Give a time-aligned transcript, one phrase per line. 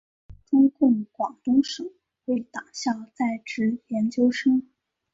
[0.47, 1.85] 中共广东省
[2.25, 4.67] 委党校在职研究生。